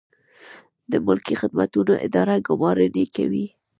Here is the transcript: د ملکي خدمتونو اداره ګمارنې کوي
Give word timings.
د 0.91 0.93
ملکي 1.05 1.35
خدمتونو 1.41 1.93
اداره 2.05 2.35
ګمارنې 2.47 3.05
کوي 3.15 3.45